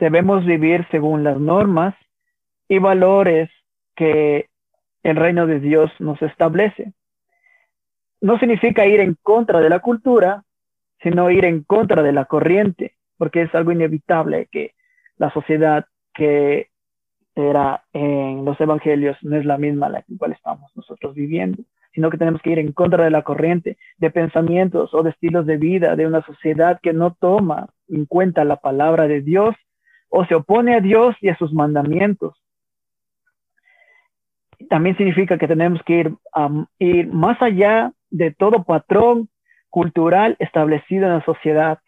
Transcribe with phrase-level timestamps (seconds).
[0.00, 1.94] debemos vivir según las normas
[2.68, 3.50] y valores
[3.94, 4.48] que
[5.02, 6.94] el reino de Dios nos establece.
[8.20, 10.42] No significa ir en contra de la cultura,
[11.02, 14.72] sino ir en contra de la corriente, porque es algo inevitable que
[15.16, 16.68] la sociedad que
[17.34, 21.62] era en los evangelios no es la misma la cual estamos nosotros viviendo,
[21.92, 25.46] sino que tenemos que ir en contra de la corriente de pensamientos o de estilos
[25.46, 29.54] de vida de una sociedad que no toma en cuenta la palabra de Dios
[30.10, 32.36] o se opone a Dios y a sus mandamientos.
[34.68, 36.14] También significa que tenemos que ir,
[36.78, 39.30] ir más allá de todo patrón
[39.70, 41.78] cultural establecido en la sociedad